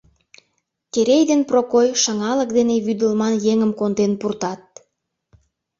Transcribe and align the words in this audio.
Терей 0.91 1.23
ден 1.29 1.41
Прокой 1.49 1.87
шыҥалык 2.01 2.49
дене 2.57 2.75
вӱдылман 2.85 3.33
еҥым 3.53 3.71
конден 3.79 4.11
пуртат. 4.19 4.61